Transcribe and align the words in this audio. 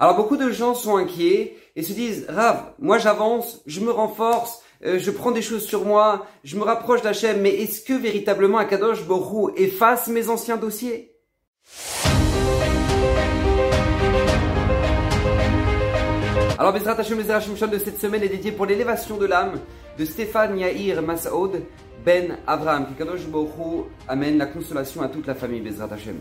Alors 0.00 0.14
beaucoup 0.14 0.36
de 0.36 0.52
gens 0.52 0.74
sont 0.74 0.96
inquiets 0.96 1.56
et 1.74 1.82
se 1.82 1.92
disent, 1.92 2.26
Rav, 2.28 2.72
moi 2.78 2.98
j'avance, 2.98 3.62
je 3.66 3.80
me 3.80 3.90
renforce, 3.90 4.62
euh, 4.86 4.96
je 4.96 5.10
prends 5.10 5.32
des 5.32 5.42
choses 5.42 5.64
sur 5.66 5.84
moi, 5.84 6.24
je 6.44 6.56
me 6.56 6.62
rapproche 6.62 7.02
d'Hachem, 7.02 7.40
mais 7.40 7.50
est-ce 7.50 7.80
que 7.80 7.94
véritablement 7.94 8.58
Akadosh 8.58 9.02
Borou 9.02 9.50
efface 9.56 10.06
mes 10.06 10.28
anciens 10.28 10.56
dossiers? 10.56 11.16
Alors 16.60 16.72
Bezrat 16.72 17.00
Hashem 17.00 17.18
Bezrat 17.18 17.38
Hashem 17.38 17.70
de 17.70 17.78
cette 17.78 18.00
semaine 18.00 18.22
est 18.22 18.28
dédié 18.28 18.52
pour 18.52 18.66
l'élévation 18.66 19.16
de 19.16 19.26
l'âme 19.26 19.58
de 19.98 20.04
Stéphane 20.04 20.56
Yair 20.60 21.02
Masaoud 21.02 21.60
Ben 22.04 22.38
Abraham. 22.46 22.86
Kadosh 22.96 23.26
Borou 23.26 23.86
amène 24.06 24.38
la 24.38 24.46
consolation 24.46 25.02
à 25.02 25.08
toute 25.08 25.26
la 25.26 25.34
famille 25.34 25.60
Bezrat 25.60 25.92
Hashem. 25.92 26.20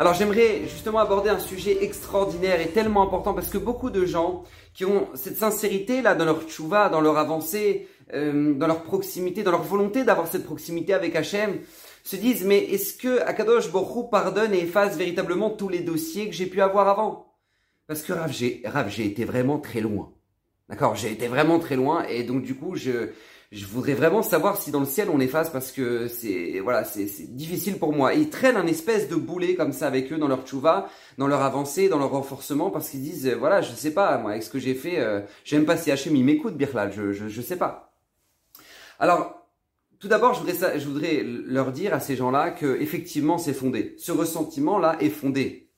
Alors 0.00 0.14
j'aimerais 0.14 0.62
justement 0.62 0.98
aborder 0.98 1.28
un 1.28 1.38
sujet 1.38 1.84
extraordinaire 1.84 2.58
et 2.62 2.68
tellement 2.68 3.02
important 3.02 3.34
parce 3.34 3.50
que 3.50 3.58
beaucoup 3.58 3.90
de 3.90 4.06
gens 4.06 4.44
qui 4.72 4.86
ont 4.86 5.10
cette 5.12 5.36
sincérité 5.36 6.00
là 6.00 6.14
dans 6.14 6.24
leur 6.24 6.44
tchouva, 6.44 6.88
dans 6.88 7.02
leur 7.02 7.18
avancée, 7.18 7.86
euh, 8.14 8.54
dans 8.54 8.66
leur 8.66 8.82
proximité, 8.82 9.42
dans 9.42 9.50
leur 9.50 9.62
volonté 9.62 10.02
d'avoir 10.04 10.26
cette 10.26 10.46
proximité 10.46 10.94
avec 10.94 11.14
Hachem, 11.16 11.58
se 12.02 12.16
disent 12.16 12.46
mais 12.46 12.60
est-ce 12.60 12.94
que 12.94 13.20
Akadosh 13.20 13.70
Borou 13.70 14.04
pardonne 14.04 14.54
et 14.54 14.60
efface 14.60 14.96
véritablement 14.96 15.50
tous 15.50 15.68
les 15.68 15.80
dossiers 15.80 16.30
que 16.30 16.34
j'ai 16.34 16.46
pu 16.46 16.62
avoir 16.62 16.88
avant? 16.88 17.34
Parce 17.86 18.00
que 18.00 18.14
Rav, 18.14 18.32
j'ai 18.32 19.04
été 19.04 19.26
vraiment 19.26 19.58
très 19.58 19.82
loin. 19.82 20.14
D'accord? 20.70 20.96
J'ai 20.96 21.12
été 21.12 21.28
vraiment 21.28 21.58
très 21.58 21.76
loin 21.76 22.04
et 22.04 22.22
donc 22.22 22.42
du 22.42 22.54
coup 22.54 22.74
je 22.74 23.10
je 23.52 23.66
voudrais 23.66 23.94
vraiment 23.94 24.22
savoir 24.22 24.56
si 24.56 24.70
dans 24.70 24.78
le 24.78 24.86
ciel 24.86 25.10
on 25.10 25.18
efface 25.18 25.50
parce 25.50 25.72
que 25.72 26.06
c'est 26.06 26.60
voilà 26.60 26.84
c'est 26.84 27.34
difficile 27.34 27.78
pour 27.78 27.92
moi. 27.92 28.14
ils 28.14 28.30
traînent 28.30 28.56
un 28.56 28.66
espèce 28.66 29.08
de 29.08 29.16
boulet 29.16 29.56
comme 29.56 29.72
ça 29.72 29.88
avec 29.88 30.12
eux 30.12 30.18
dans 30.18 30.28
leur 30.28 30.44
tchouva, 30.44 30.88
dans 31.18 31.26
leur 31.26 31.42
avancée, 31.42 31.88
dans 31.88 31.98
leur 31.98 32.10
renforcement 32.10 32.70
parce 32.70 32.90
qu'ils 32.90 33.02
disent 33.02 33.28
voilà 33.28 33.60
je 33.60 33.72
sais 33.72 33.92
pas 33.92 34.18
moi 34.18 34.32
avec 34.32 34.44
ce 34.44 34.50
que 34.50 34.60
j'ai 34.60 34.74
fait, 34.74 35.00
euh, 35.00 35.20
j'aime 35.44 35.64
pas 35.64 35.76
si 35.76 35.90
Hachem 35.90 36.14
il 36.14 36.24
m'écoute 36.24 36.56
Birlal, 36.56 36.92
je, 36.92 37.12
je 37.12 37.28
je 37.28 37.42
sais 37.42 37.56
pas. 37.56 37.92
Alors 39.00 39.44
tout 39.98 40.06
d'abord 40.06 40.34
je 40.34 40.40
voudrais 40.40 40.78
je 40.78 40.86
voudrais 40.86 41.22
leur 41.24 41.72
dire 41.72 41.92
à 41.92 41.98
ces 41.98 42.14
gens-là 42.14 42.50
que 42.52 42.80
effectivement 42.80 43.38
c'est 43.38 43.54
fondé. 43.54 43.96
Ce 43.98 44.12
ressentiment 44.12 44.78
là 44.78 44.96
est 45.00 45.10
fondé 45.10 45.70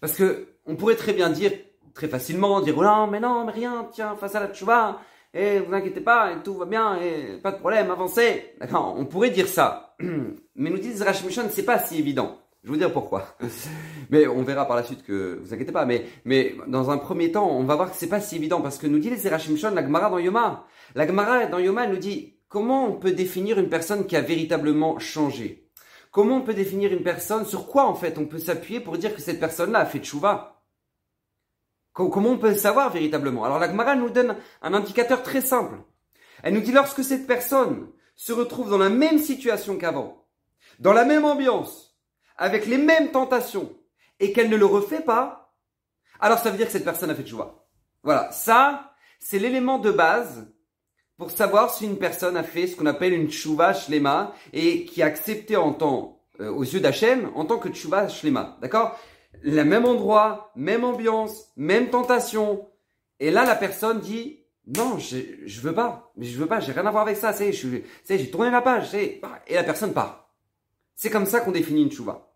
parce 0.00 0.14
que 0.14 0.48
on 0.66 0.74
pourrait 0.74 0.96
très 0.96 1.12
bien 1.12 1.30
dire 1.30 1.52
très 1.94 2.08
facilement 2.08 2.60
dire 2.60 2.74
oh 2.76 2.82
non 2.82 3.06
mais 3.06 3.20
non 3.20 3.44
mais 3.44 3.52
rien 3.52 3.88
tiens 3.92 4.16
face 4.16 4.34
à 4.34 4.40
la 4.40 4.48
tchouva 4.48 5.00
et 5.34 5.60
vous 5.60 5.74
inquiétez 5.74 6.00
pas, 6.00 6.34
tout 6.42 6.54
va 6.54 6.64
bien, 6.64 6.98
et 7.00 7.38
pas 7.42 7.52
de 7.52 7.58
problème, 7.58 7.90
avancez. 7.90 8.54
D'accord, 8.60 8.94
on 8.96 9.04
pourrait 9.04 9.30
dire 9.30 9.48
ça. 9.48 9.96
Mais 10.56 10.70
nous 10.70 10.78
disent 10.78 11.02
Rashimshon, 11.02 11.48
c'est 11.50 11.64
pas 11.64 11.78
si 11.78 11.98
évident. 11.98 12.38
Je 12.62 12.68
vais 12.68 12.74
vous 12.74 12.80
dire 12.80 12.92
pourquoi. 12.92 13.36
Mais 14.10 14.26
on 14.26 14.42
verra 14.42 14.66
par 14.66 14.76
la 14.76 14.82
suite 14.82 15.04
que 15.04 15.38
vous 15.40 15.54
inquiétez 15.54 15.72
pas. 15.72 15.84
Mais, 15.84 16.04
mais 16.24 16.56
dans 16.66 16.90
un 16.90 16.98
premier 16.98 17.30
temps, 17.30 17.48
on 17.48 17.62
va 17.62 17.76
voir 17.76 17.90
que 17.90 17.96
c'est 17.96 18.08
pas 18.08 18.20
si 18.20 18.36
évident 18.36 18.60
parce 18.60 18.78
que 18.78 18.86
nous 18.86 18.98
dit 18.98 19.10
les 19.10 19.16
Zerachimshon, 19.16 19.70
la 19.72 19.82
Gemara 19.82 20.10
dans 20.10 20.18
Yoma. 20.18 20.64
La 20.94 21.06
Gemara 21.06 21.46
dans 21.46 21.58
Yoma 21.58 21.86
nous 21.86 21.98
dit 21.98 22.34
comment 22.48 22.88
on 22.88 22.92
peut 22.92 23.12
définir 23.12 23.58
une 23.58 23.68
personne 23.68 24.06
qui 24.06 24.16
a 24.16 24.20
véritablement 24.20 24.98
changé? 24.98 25.68
Comment 26.10 26.38
on 26.38 26.42
peut 26.42 26.54
définir 26.54 26.92
une 26.92 27.02
personne, 27.02 27.44
sur 27.44 27.66
quoi 27.66 27.86
en 27.86 27.94
fait 27.94 28.16
on 28.18 28.24
peut 28.24 28.38
s'appuyer 28.38 28.80
pour 28.80 28.96
dire 28.96 29.14
que 29.14 29.20
cette 29.20 29.38
personne-là 29.38 29.80
a 29.80 29.86
fait 29.86 29.98
tchouva? 29.98 30.55
Comment 31.96 32.30
on 32.30 32.38
peut 32.38 32.50
le 32.50 32.58
savoir 32.58 32.90
véritablement? 32.92 33.44
Alors 33.44 33.58
la 33.58 33.68
Gemara 33.68 33.96
nous 33.96 34.10
donne 34.10 34.36
un 34.60 34.74
indicateur 34.74 35.22
très 35.22 35.40
simple. 35.40 35.76
Elle 36.42 36.52
nous 36.52 36.60
dit 36.60 36.72
lorsque 36.72 37.02
cette 37.02 37.26
personne 37.26 37.88
se 38.14 38.34
retrouve 38.34 38.68
dans 38.68 38.76
la 38.76 38.90
même 38.90 39.18
situation 39.18 39.78
qu'avant, 39.78 40.26
dans 40.78 40.92
la 40.92 41.06
même 41.06 41.24
ambiance, 41.24 41.96
avec 42.36 42.66
les 42.66 42.76
mêmes 42.76 43.12
tentations, 43.12 43.72
et 44.20 44.32
qu'elle 44.32 44.50
ne 44.50 44.56
le 44.56 44.66
refait 44.66 45.00
pas, 45.00 45.54
alors 46.20 46.38
ça 46.38 46.50
veut 46.50 46.58
dire 46.58 46.66
que 46.66 46.72
cette 46.72 46.84
personne 46.84 47.10
a 47.10 47.14
fait 47.14 47.22
de 47.22 47.28
joie. 47.28 47.66
Voilà, 48.02 48.30
ça, 48.30 48.92
c'est 49.18 49.38
l'élément 49.38 49.78
de 49.78 49.90
base 49.90 50.52
pour 51.16 51.30
savoir 51.30 51.72
si 51.72 51.86
une 51.86 51.98
personne 51.98 52.36
a 52.36 52.42
fait 52.42 52.66
ce 52.66 52.76
qu'on 52.76 52.86
appelle 52.86 53.14
une 53.14 53.30
tchouva 53.30 53.72
shlema 53.72 54.34
et 54.52 54.84
qui 54.84 55.02
a 55.02 55.06
accepté 55.06 55.56
en 55.56 55.72
tant, 55.72 56.20
euh, 56.40 56.50
aux 56.50 56.62
yeux 56.62 56.80
d'Hachem, 56.80 57.30
en 57.34 57.46
tant 57.46 57.58
que 57.58 57.70
tchouva 57.70 58.08
shlema. 58.08 58.58
D'accord? 58.60 58.98
Le 59.42 59.64
même 59.64 59.84
endroit, 59.84 60.52
même 60.56 60.84
ambiance, 60.84 61.52
même 61.56 61.90
tentation. 61.90 62.68
Et 63.20 63.30
là, 63.30 63.44
la 63.44 63.54
personne 63.54 64.00
dit, 64.00 64.44
non, 64.66 64.98
je, 64.98 65.18
je 65.44 65.60
veux 65.60 65.74
pas, 65.74 66.12
mais 66.16 66.26
je 66.26 66.36
veux 66.38 66.46
pas, 66.46 66.60
j'ai 66.60 66.72
rien 66.72 66.86
à 66.86 66.90
voir 66.90 67.04
avec 67.04 67.16
ça, 67.16 67.32
c'est, 67.32 67.52
je, 67.52 67.68
j'ai 68.08 68.30
tourné 68.30 68.50
la 68.50 68.62
page, 68.62 68.90
c'est, 68.90 69.20
et 69.46 69.54
la 69.54 69.64
personne 69.64 69.92
part. 69.92 70.30
C'est 70.94 71.10
comme 71.10 71.26
ça 71.26 71.40
qu'on 71.40 71.52
définit 71.52 71.82
une 71.82 71.92
chouva. 71.92 72.32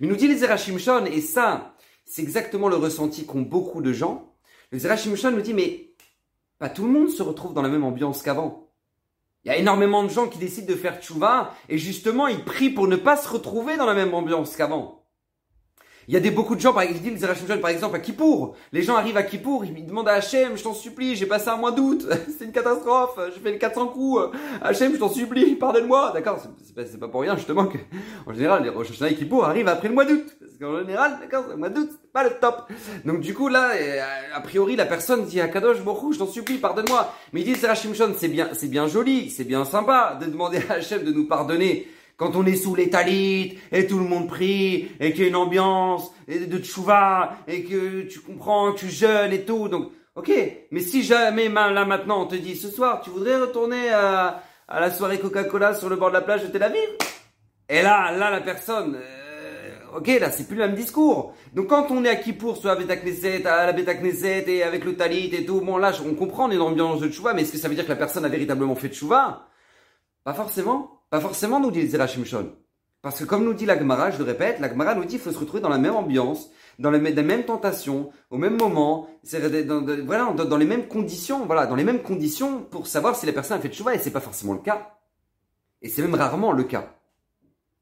Mais 0.00 0.06
nous 0.06 0.16
dit 0.16 0.28
les 0.28 0.36
Zerachimshon, 0.36 1.06
et 1.06 1.20
ça, 1.20 1.74
c'est 2.04 2.22
exactement 2.22 2.68
le 2.68 2.76
ressenti 2.76 3.24
qu'ont 3.24 3.42
beaucoup 3.42 3.80
de 3.80 3.92
gens. 3.92 4.34
Le 4.70 4.78
Zerachimshon 4.78 5.30
nous 5.30 5.40
dit, 5.40 5.54
mais 5.54 5.94
pas 6.58 6.68
tout 6.68 6.84
le 6.84 6.90
monde 6.90 7.08
se 7.08 7.22
retrouve 7.22 7.54
dans 7.54 7.62
la 7.62 7.68
même 7.68 7.84
ambiance 7.84 8.22
qu'avant. 8.22 8.70
Il 9.44 9.48
y 9.48 9.50
a 9.50 9.56
énormément 9.56 10.04
de 10.04 10.08
gens 10.08 10.28
qui 10.28 10.38
décident 10.38 10.68
de 10.68 10.76
faire 10.76 11.00
tchouva, 11.00 11.54
et 11.68 11.78
justement, 11.78 12.28
ils 12.28 12.44
prient 12.44 12.70
pour 12.70 12.86
ne 12.86 12.96
pas 12.96 13.16
se 13.16 13.28
retrouver 13.28 13.76
dans 13.76 13.86
la 13.86 13.94
même 13.94 14.14
ambiance 14.14 14.56
qu'avant. 14.56 15.01
Il 16.08 16.14
y 16.14 16.16
a 16.16 16.20
des, 16.20 16.30
beaucoup 16.30 16.56
de 16.56 16.60
gens, 16.60 16.72
par 16.72 16.82
exemple, 16.82 17.58
par 17.60 17.70
exemple, 17.70 17.96
à 17.96 18.00
Kippour. 18.00 18.56
Les 18.72 18.82
gens 18.82 18.96
arrivent 18.96 19.16
à 19.16 19.22
Kippour, 19.22 19.64
ils 19.64 19.86
demandent 19.86 20.08
à 20.08 20.14
Hachem, 20.14 20.56
je 20.56 20.62
t'en 20.62 20.74
supplie, 20.74 21.14
j'ai 21.14 21.26
passé 21.26 21.48
un 21.48 21.56
mois 21.56 21.72
d'août, 21.72 22.06
c'est 22.38 22.44
une 22.44 22.52
catastrophe, 22.52 23.18
j'ai 23.34 23.40
fait 23.40 23.52
les 23.52 23.58
400 23.58 23.88
coups, 23.88 24.22
Hachem, 24.60 24.92
je 24.92 24.98
t'en 24.98 25.08
supplie, 25.08 25.54
pardonne-moi. 25.54 26.10
D'accord, 26.12 26.42
c'est 26.74 26.98
pas, 26.98 27.08
pour 27.08 27.20
rien, 27.20 27.36
justement, 27.36 27.66
que, 27.66 27.78
en 28.26 28.32
général, 28.32 28.64
les 28.64 28.70
Rosh 28.70 28.90
Hashanah 28.90 29.12
Kippour 29.12 29.44
arrivent 29.44 29.68
après 29.68 29.88
le 29.88 29.94
mois 29.94 30.04
d'août. 30.04 30.24
Parce 30.40 30.52
qu'en 30.58 30.78
général, 30.80 31.18
d'accord, 31.20 31.44
le 31.48 31.56
mois 31.56 31.68
d'août, 31.68 31.88
c'est 31.90 32.12
pas 32.12 32.24
le 32.24 32.30
top. 32.40 32.68
Donc, 33.04 33.20
du 33.20 33.34
coup, 33.34 33.48
là, 33.48 33.72
euh, 33.74 34.00
a 34.34 34.40
priori, 34.40 34.76
la 34.76 34.86
personne 34.86 35.24
dit 35.24 35.40
à 35.40 35.48
Kadosh 35.48 35.82
Borou, 35.82 36.12
je 36.12 36.18
t'en 36.18 36.26
supplie, 36.26 36.58
pardonne-moi. 36.58 37.14
Mais 37.32 37.42
il 37.42 37.44
dit, 37.44 37.54
c'est 37.54 38.28
bien, 38.28 38.48
c'est 38.52 38.68
bien 38.68 38.86
joli, 38.86 39.30
c'est 39.30 39.44
bien 39.44 39.64
sympa 39.64 40.18
de 40.20 40.26
demander 40.26 40.60
à 40.68 40.74
Hachem 40.74 41.04
de 41.04 41.12
nous 41.12 41.26
pardonner 41.26 41.86
quand 42.16 42.36
on 42.36 42.46
est 42.46 42.56
sous 42.56 42.74
les 42.74 42.90
talites 42.90 43.58
et 43.72 43.86
tout 43.86 43.98
le 43.98 44.04
monde 44.04 44.28
prie 44.28 44.90
et 45.00 45.12
qu'il 45.12 45.22
y 45.22 45.24
a 45.24 45.28
une 45.28 45.36
ambiance 45.36 46.12
de 46.28 46.58
tchouva 46.58 47.36
et 47.48 47.64
que 47.64 48.02
tu 48.02 48.20
comprends, 48.20 48.72
tu 48.72 48.88
jeûnes 48.88 49.32
et 49.32 49.44
tout. 49.44 49.68
Donc, 49.68 49.90
ok. 50.14 50.30
Mais 50.70 50.80
si 50.80 51.02
jamais 51.02 51.48
là 51.48 51.84
maintenant 51.84 52.22
on 52.22 52.26
te 52.26 52.34
dit 52.34 52.56
ce 52.56 52.68
soir 52.68 53.00
tu 53.02 53.10
voudrais 53.10 53.36
retourner 53.36 53.90
à, 53.90 54.42
à 54.68 54.80
la 54.80 54.90
soirée 54.90 55.18
Coca-Cola 55.18 55.74
sur 55.74 55.88
le 55.88 55.96
bord 55.96 56.08
de 56.08 56.14
la 56.14 56.20
plage 56.20 56.42
de 56.42 56.48
Tel 56.48 56.62
Aviv? 56.62 56.88
Et 57.68 57.82
là, 57.82 58.12
là 58.12 58.30
la 58.30 58.40
personne, 58.40 58.96
euh, 58.96 59.96
ok, 59.96 60.06
là 60.20 60.30
c'est 60.30 60.46
plus 60.46 60.56
le 60.56 60.66
même 60.66 60.76
discours. 60.76 61.34
Donc 61.54 61.68
quand 61.68 61.90
on 61.90 62.04
est 62.04 62.08
à 62.08 62.16
Kippour 62.16 62.56
soit 62.56 62.72
à 62.72 62.76
Beta 62.76 62.96
Knesset, 62.96 63.46
à 63.46 63.66
la 63.66 63.72
Beta 63.72 63.94
Knesset 63.94 64.44
et 64.48 64.62
avec 64.62 64.84
le 64.84 64.96
talit 64.96 65.34
et 65.34 65.44
tout, 65.44 65.60
bon 65.60 65.76
là 65.78 65.92
on 66.06 66.14
comprend 66.14 66.50
une 66.50 66.60
ambiance 66.60 67.00
de 67.00 67.08
tchouva, 67.08 67.34
mais 67.34 67.42
est-ce 67.42 67.52
que 67.52 67.58
ça 67.58 67.68
veut 67.68 67.74
dire 67.74 67.84
que 67.84 67.90
la 67.90 67.96
personne 67.96 68.24
a 68.24 68.28
véritablement 68.28 68.76
fait 68.76 68.90
tchouva 68.90 69.48
Pas 70.24 70.34
forcément. 70.34 71.01
Pas 71.12 71.20
forcément, 71.20 71.60
nous 71.60 71.70
dit 71.70 71.86
Zerachim 71.86 72.24
Shon. 72.24 72.54
Parce 73.02 73.18
que 73.18 73.24
comme 73.24 73.44
nous 73.44 73.52
dit 73.52 73.66
la 73.66 73.78
Gemara, 73.78 74.10
je 74.10 74.16
le 74.16 74.24
répète, 74.24 74.60
la 74.60 74.70
Gemara 74.70 74.94
nous 74.94 75.02
dit 75.02 75.08
qu'il 75.08 75.18
faut 75.18 75.30
se 75.30 75.38
retrouver 75.38 75.60
dans 75.60 75.68
la 75.68 75.76
même 75.76 75.94
ambiance, 75.94 76.48
dans 76.78 76.90
les, 76.90 76.98
mêmes 77.00 77.44
tentations, 77.44 78.08
au 78.30 78.38
même 78.38 78.56
moment, 78.56 79.10
dans, 79.30 79.84
voilà, 80.06 80.32
dans, 80.32 80.56
les 80.56 80.64
mêmes 80.64 80.88
conditions, 80.88 81.44
voilà, 81.44 81.66
dans 81.66 81.74
les 81.74 81.84
mêmes 81.84 82.00
conditions 82.00 82.62
pour 82.62 82.86
savoir 82.86 83.14
si 83.14 83.26
la 83.26 83.34
personne 83.34 83.58
a 83.58 83.60
fait 83.60 83.68
de 83.68 83.74
chouva, 83.74 83.94
et 83.94 83.98
c'est 83.98 84.10
pas 84.10 84.22
forcément 84.22 84.54
le 84.54 84.60
cas. 84.60 84.96
Et 85.82 85.90
c'est 85.90 86.00
même 86.00 86.14
rarement 86.14 86.52
le 86.52 86.64
cas. 86.64 86.94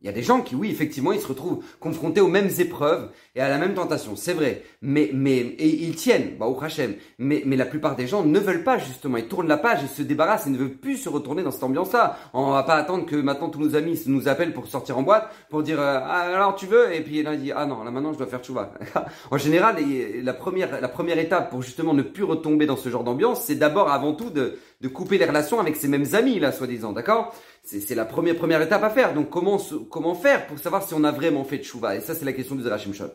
Il 0.03 0.07
y 0.07 0.09
a 0.09 0.13
des 0.13 0.23
gens 0.23 0.41
qui, 0.41 0.55
oui, 0.55 0.71
effectivement, 0.71 1.13
ils 1.13 1.21
se 1.21 1.27
retrouvent 1.27 1.63
confrontés 1.79 2.23
aux 2.23 2.29
mêmes 2.29 2.49
épreuves 2.59 3.11
et 3.35 3.41
à 3.41 3.51
la 3.51 3.59
même 3.59 3.75
tentation. 3.75 4.17
C'est 4.17 4.33
vrai. 4.33 4.63
Mais, 4.81 5.11
mais, 5.13 5.37
et 5.41 5.69
ils 5.69 5.95
tiennent, 5.95 6.39
bah, 6.39 6.47
au 6.47 6.59
Hachem. 6.63 6.95
Mais, 7.19 7.43
mais 7.45 7.57
la 7.57 7.67
plupart 7.67 7.97
des 7.97 8.07
gens 8.07 8.25
ne 8.25 8.39
veulent 8.39 8.65
pas, 8.65 8.79
justement. 8.79 9.19
Ils 9.19 9.29
tournent 9.29 9.47
la 9.47 9.59
page, 9.59 9.81
ils 9.83 9.89
se 9.89 10.01
débarrassent, 10.01 10.45
ils 10.47 10.53
ne 10.53 10.59
veulent 10.59 10.79
plus 10.79 10.97
se 10.97 11.11
retourner 11.11 11.43
dans 11.43 11.51
cette 11.51 11.65
ambiance-là. 11.65 12.17
On 12.33 12.51
va 12.51 12.63
pas 12.63 12.77
attendre 12.77 13.05
que 13.05 13.17
maintenant 13.17 13.51
tous 13.51 13.61
nos 13.61 13.77
amis 13.77 14.01
nous 14.07 14.27
appellent 14.27 14.55
pour 14.55 14.69
sortir 14.69 14.97
en 14.97 15.03
boîte, 15.03 15.31
pour 15.51 15.63
dire, 15.63 15.79
euh, 15.79 16.01
ah, 16.03 16.21
alors 16.35 16.55
tu 16.55 16.65
veux? 16.65 16.95
Et 16.95 17.03
puis 17.03 17.23
là, 17.23 17.35
il 17.35 17.41
dit, 17.41 17.53
ah 17.53 17.67
non, 17.67 17.85
là 17.85 17.91
maintenant 17.91 18.15
je 18.15 18.19
dois 18.19 18.27
faire 18.27 18.43
chouva. 18.43 18.73
en 19.31 19.37
général, 19.37 19.77
la 20.23 20.33
première, 20.33 20.81
la 20.81 20.89
première 20.89 21.19
étape 21.19 21.51
pour 21.51 21.61
justement 21.61 21.93
ne 21.93 22.03
plus 22.03 22.25
retomber 22.25 22.65
dans 22.65 22.77
ce 22.77 22.89
genre 22.89 23.05
d'ambiance, 23.05 23.43
c'est 23.45 23.57
d'abord, 23.57 23.91
avant 23.91 24.15
tout, 24.15 24.31
de, 24.31 24.59
de 24.81 24.89
couper 24.89 25.19
les 25.19 25.27
relations 25.27 25.61
avec 25.61 25.77
ses 25.77 25.89
mêmes 25.89 26.07
amis, 26.15 26.39
là, 26.39 26.53
soi-disant. 26.53 26.93
D'accord? 26.93 27.35
C'est 27.63 27.95
la 27.95 28.07
première, 28.07 28.37
première 28.37 28.63
étape 28.63 28.83
à 28.83 28.91
faire. 28.91 29.13
Donc 29.13 29.29
comment, 29.29 29.61
comment 29.91 30.15
faire 30.15 30.47
pour 30.47 30.59
savoir 30.59 30.87
si 30.87 30.95
on 30.95 31.05
a 31.05 31.13
vraiment 31.13 31.45
fait 31.45 31.59
tchouva 31.59 31.97
Et 31.97 32.01
ça, 32.01 32.15
c'est 32.15 32.25
la 32.25 32.33
question 32.33 32.55
du 32.55 32.63
Zerachim 32.63 32.95
Shon. 32.95 33.11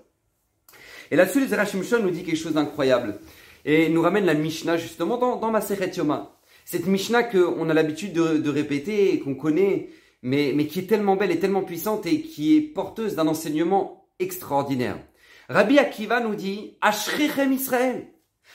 Et 1.09 1.15
là-dessus, 1.15 1.41
le 1.41 1.47
Zerachim 1.47 1.83
Shon 1.83 2.03
nous 2.03 2.11
dit 2.11 2.23
quelque 2.23 2.37
chose 2.37 2.53
d'incroyable. 2.53 3.19
Et 3.65 3.89
nous 3.89 4.01
ramène 4.01 4.25
la 4.25 4.35
Mishnah 4.35 4.77
justement 4.77 5.17
dans, 5.17 5.37
dans 5.37 5.49
Maseret 5.49 5.91
Yoma. 5.95 6.37
Cette 6.65 6.85
Mishnah 6.85 7.23
qu'on 7.23 7.69
a 7.69 7.73
l'habitude 7.73 8.13
de, 8.13 8.49
répéter 8.49 9.19
qu'on 9.19 9.35
connaît, 9.35 9.89
mais, 10.21 10.51
mais 10.55 10.67
qui 10.67 10.79
est 10.79 10.87
tellement 10.87 11.15
belle 11.15 11.31
et 11.31 11.39
tellement 11.39 11.63
puissante 11.63 12.05
et 12.05 12.21
qui 12.21 12.57
est 12.57 12.61
porteuse 12.61 13.15
d'un 13.15 13.27
enseignement 13.27 14.07
extraordinaire. 14.19 14.97
Rabbi 15.49 15.79
Akiva 15.79 16.19
nous 16.21 16.35
dit, 16.35 16.77
Ashrechem 16.81 17.53
Israël. 17.53 18.07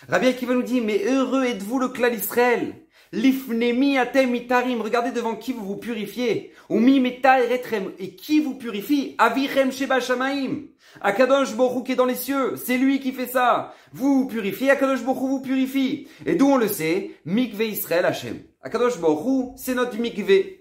Rabbi 0.08 0.28
Akiva 0.28 0.54
nous 0.54 0.62
dit, 0.62 0.80
mais 0.80 1.04
heureux 1.04 1.44
êtes-vous 1.44 1.78
le 1.78 1.88
clan 1.88 2.10
d'Israël 2.10 2.74
Lifnemi 3.12 3.98
atem 3.98 4.36
itarim, 4.36 4.80
regardez 4.80 5.10
devant 5.10 5.34
qui 5.34 5.52
vous 5.52 5.64
vous 5.64 5.76
purifiez. 5.76 6.52
Meta 6.68 7.42
eretrem, 7.42 7.90
et 7.98 8.14
qui 8.14 8.38
vous 8.38 8.54
purifie? 8.54 9.16
Avirem 9.18 9.72
sheba 9.72 9.98
shamaim. 9.98 10.68
Akadosh 11.00 11.56
Borou 11.56 11.82
qui 11.82 11.92
est 11.92 11.96
dans 11.96 12.04
les 12.04 12.14
cieux, 12.14 12.54
c'est 12.56 12.78
lui 12.78 13.00
qui 13.00 13.10
fait 13.10 13.26
ça. 13.26 13.74
Vous 13.92 14.22
vous 14.22 14.26
purifiez, 14.28 14.70
Akadosh 14.70 15.02
Borou 15.02 15.26
vous 15.26 15.40
purifie. 15.40 16.06
Et 16.24 16.36
d'où 16.36 16.46
on 16.46 16.56
le 16.56 16.68
sait? 16.68 17.10
Mikve 17.24 17.62
Israël 17.62 18.06
Hashem. 18.06 18.38
Akadosh 18.62 18.98
Borou, 18.98 19.54
c'est 19.56 19.74
notre 19.74 19.98
mikve. 19.98 20.60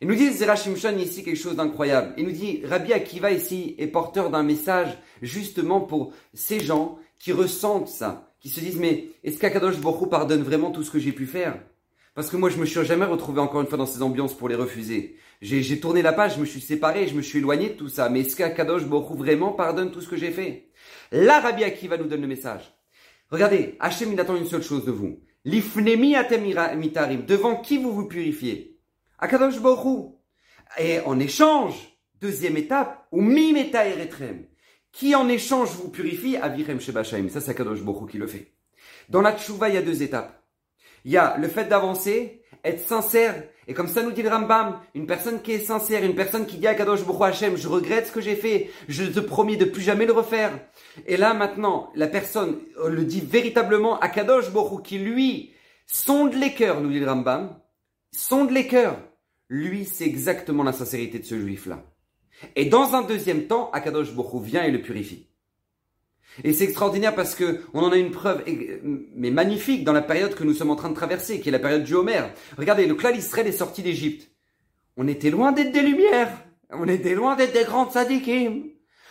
Il 0.00 0.08
nous 0.08 0.14
dit 0.14 0.32
Zerachimshon 0.32 0.98
ici 0.98 1.22
quelque 1.22 1.36
chose 1.36 1.54
d'incroyable. 1.54 2.14
Il 2.16 2.24
nous 2.24 2.32
dit 2.32 2.62
Rabbi 2.64 2.92
Akiva 2.92 3.30
ici 3.30 3.76
est 3.78 3.86
porteur 3.86 4.30
d'un 4.30 4.42
message 4.42 4.98
justement 5.20 5.80
pour 5.80 6.12
ces 6.34 6.60
gens 6.60 6.98
qui 7.22 7.32
ressentent 7.32 7.88
ça, 7.88 8.34
qui 8.40 8.48
se 8.48 8.58
disent 8.58 8.80
mais 8.80 9.10
est-ce 9.22 9.38
qu'Akadosh 9.38 9.78
Borou 9.78 10.06
pardonne 10.06 10.42
vraiment 10.42 10.72
tout 10.72 10.82
ce 10.82 10.90
que 10.90 10.98
j'ai 10.98 11.12
pu 11.12 11.26
faire? 11.26 11.56
Parce 12.16 12.28
que 12.28 12.36
moi 12.36 12.50
je 12.50 12.58
me 12.58 12.66
suis 12.66 12.84
jamais 12.84 13.04
retrouvé 13.04 13.40
encore 13.40 13.60
une 13.60 13.68
fois 13.68 13.78
dans 13.78 13.86
ces 13.86 14.02
ambiances 14.02 14.36
pour 14.36 14.48
les 14.48 14.56
refuser. 14.56 15.16
J'ai 15.40 15.78
tourné 15.78 16.02
la 16.02 16.12
page, 16.12 16.34
je 16.34 16.40
me 16.40 16.44
suis 16.44 16.60
séparé, 16.60 17.06
je 17.06 17.14
me 17.14 17.22
suis 17.22 17.38
éloigné 17.38 17.70
de 17.70 17.74
tout 17.74 17.88
ça. 17.88 18.08
Mais 18.08 18.20
est-ce 18.22 18.34
qu'Akadosh 18.34 18.86
Borou 18.86 19.16
vraiment 19.16 19.52
pardonne 19.52 19.92
tout 19.92 20.00
ce 20.00 20.08
que 20.08 20.16
j'ai 20.16 20.32
fait? 20.32 20.66
Là 21.12 21.38
Rabbi 21.38 21.62
Akiva 21.62 21.96
nous 21.96 22.08
donne 22.08 22.22
le 22.22 22.26
message. 22.26 22.74
Regardez, 23.30 23.76
Hachem 23.78 24.12
il 24.12 24.18
attend 24.18 24.34
une 24.34 24.46
seule 24.48 24.64
chose 24.64 24.84
de 24.84 24.90
vous. 24.90 25.20
L'ifnemi 25.44 26.16
mitarim, 26.76 27.24
devant 27.24 27.54
qui 27.54 27.78
vous 27.78 27.92
vous 27.92 28.08
purifiez? 28.08 28.80
Akadosh 29.20 29.60
Borou. 29.60 30.18
Et 30.76 30.98
en 31.00 31.20
échange, 31.20 31.76
deuxième 32.20 32.56
étape, 32.56 33.06
ou 33.12 33.22
mimeta 33.22 33.86
eretrem. 33.86 34.46
Qui 34.92 35.14
en 35.14 35.28
échange 35.28 35.70
vous 35.70 35.88
purifie 35.88 36.36
Avirem 36.36 36.80
Shebashaim. 36.80 37.28
Ça, 37.28 37.40
c'est 37.40 37.50
Akadosh 37.50 37.82
Borou 37.82 38.06
qui 38.06 38.18
le 38.18 38.26
fait. 38.26 38.52
Dans 39.08 39.22
la 39.22 39.36
tchouva, 39.36 39.68
il 39.68 39.74
y 39.74 39.78
a 39.78 39.82
deux 39.82 40.02
étapes. 40.02 40.42
Il 41.04 41.12
y 41.12 41.16
a 41.16 41.36
le 41.38 41.48
fait 41.48 41.64
d'avancer, 41.64 42.42
être 42.64 42.86
sincère, 42.86 43.42
et 43.66 43.74
comme 43.74 43.88
ça 43.88 44.02
nous 44.02 44.12
dit 44.12 44.22
le 44.22 44.28
Rambam, 44.28 44.80
une 44.94 45.06
personne 45.06 45.42
qui 45.42 45.52
est 45.52 45.58
sincère, 45.58 46.04
une 46.04 46.14
personne 46.14 46.46
qui 46.46 46.58
dit 46.58 46.66
à 46.66 46.74
Kadosh 46.74 47.04
Borou 47.04 47.24
Hashem, 47.24 47.56
je 47.56 47.68
regrette 47.68 48.08
ce 48.08 48.12
que 48.12 48.20
j'ai 48.20 48.36
fait, 48.36 48.70
je 48.88 49.04
te 49.04 49.20
promets 49.20 49.56
de 49.56 49.64
plus 49.64 49.82
jamais 49.82 50.06
le 50.06 50.12
refaire. 50.12 50.52
Et 51.06 51.16
là 51.16 51.34
maintenant, 51.34 51.90
la 51.94 52.06
personne 52.06 52.60
le 52.86 53.04
dit 53.04 53.20
véritablement 53.20 53.98
à 53.98 54.08
Kadosh 54.08 54.50
Borou 54.50 54.78
qui 54.78 54.98
lui 54.98 55.52
sonde 55.86 56.34
les 56.34 56.54
cœurs, 56.54 56.80
nous 56.80 56.90
dit 56.90 57.00
le 57.00 57.08
Rambam, 57.08 57.58
sonde 58.12 58.50
les 58.50 58.66
cœurs. 58.66 58.98
Lui, 59.48 59.84
c'est 59.84 60.06
exactement 60.06 60.62
la 60.62 60.72
sincérité 60.72 61.18
de 61.18 61.24
ce 61.24 61.38
juif-là. 61.38 61.82
Et 62.56 62.66
dans 62.66 62.94
un 62.94 63.02
deuxième 63.02 63.46
temps, 63.46 63.70
Akadosh 63.72 64.12
Bokhu 64.12 64.42
vient 64.42 64.64
et 64.64 64.70
le 64.70 64.80
purifie. 64.80 65.28
Et 66.44 66.52
c'est 66.52 66.64
extraordinaire 66.64 67.14
parce 67.14 67.34
que 67.34 67.60
on 67.74 67.80
en 67.80 67.92
a 67.92 67.96
une 67.96 68.10
preuve, 68.10 68.42
mais 69.14 69.30
magnifique, 69.30 69.84
dans 69.84 69.92
la 69.92 70.02
période 70.02 70.34
que 70.34 70.44
nous 70.44 70.54
sommes 70.54 70.70
en 70.70 70.76
train 70.76 70.88
de 70.88 70.94
traverser, 70.94 71.40
qui 71.40 71.48
est 71.48 71.52
la 71.52 71.58
période 71.58 71.84
du 71.84 71.94
Homer. 71.94 72.22
Regardez, 72.56 72.86
le 72.86 72.94
clan 72.94 73.10
Israël 73.10 73.46
est 73.46 73.52
sorti 73.52 73.82
d'Égypte. 73.82 74.30
On 74.96 75.08
était 75.08 75.30
loin 75.30 75.52
d'être 75.52 75.72
des 75.72 75.82
lumières. 75.82 76.32
On 76.70 76.88
était 76.88 77.14
loin 77.14 77.36
d'être 77.36 77.52
des 77.52 77.64
grands 77.64 77.90
tzadikim. 77.90 78.64